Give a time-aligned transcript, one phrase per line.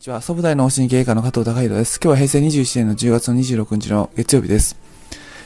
[0.00, 0.20] ちは。
[0.20, 1.98] 総武大脳神経科の加藤隆弘です。
[2.02, 4.76] 今日は平成21年の10月の26日の月曜日です。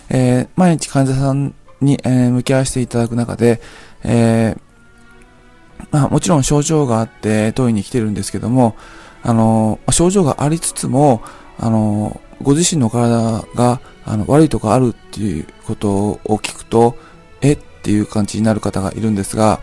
[0.09, 3.61] えー、毎日患者さんに、えー、向き合わせていただく中で、
[4.03, 8.75] えー、まあもちろん症状があって当院に来てるんですけども、
[9.23, 11.23] あの、症状がありつつも、
[11.59, 16.97] あの、ご自身の体があの悪いとこあるっていうことを聞くと、
[17.41, 19.61] えっていう感じになる方がいるんですが、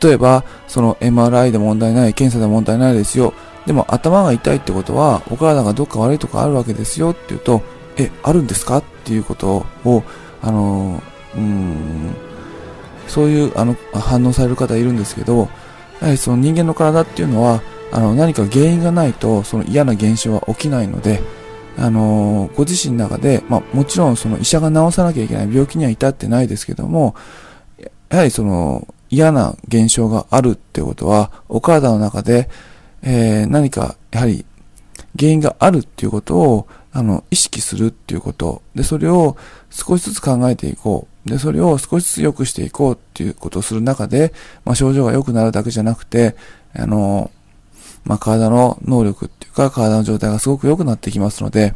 [0.00, 3.34] 例えば、その MRI で問題ない、検査で問題ないですよ。
[3.66, 7.62] でも頭が痛いってことは、お体がどっか悪いとこあるわけですよって言うと、
[7.96, 8.78] え、あるんですか？
[8.78, 10.02] っていうことを、
[10.40, 11.02] あの、
[11.36, 12.14] うん、
[13.06, 15.48] そういうあの反応される方いるんですけど、
[16.00, 17.62] やはりその人間の体っていうのは、
[17.92, 21.20] あの何か原因がないとその嫌な現象は起きないので、
[21.78, 27.14] あのご自身の中で、まあ、もちろんその医者が治さなきゃいけない病気には至ってないですけども、
[28.08, 32.48] やはりその嫌な現象があるってことは、お体の中で、
[33.02, 34.44] えー、何か、やはり、
[35.18, 38.62] 原因があるっていうことを、あの、意識するっていうこと。
[38.74, 39.36] で、それを
[39.70, 41.28] 少しずつ考えていこう。
[41.28, 44.32] で、それを少しずつ良くしていこうっていうことをする中で、
[44.64, 46.36] まあ、症状が良くなるだけじゃなくて、
[46.74, 47.30] あの、
[48.04, 51.74] まあ、体の能力っていうか、体の状態がすごく良くなってきますので、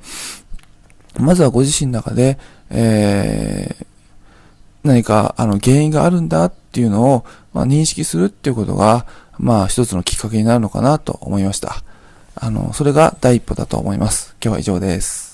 [1.19, 2.39] まずはご自身の中で、
[2.71, 3.87] えー、
[4.83, 7.25] 何か、あの、原因があるんだっていうのを、
[7.55, 9.07] まあ、認識するっていうことが、
[9.39, 11.83] まあ一つのきっかけになるのかなと思いました。
[12.35, 14.37] あの、それが第一歩だと思います。
[14.45, 15.26] 今日は以上です。